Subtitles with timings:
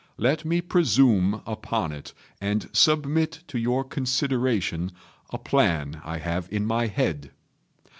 [0.17, 2.11] Let me presume upon it,
[2.41, 4.93] and submit to your consideration
[5.29, 7.29] a plan I have in my head.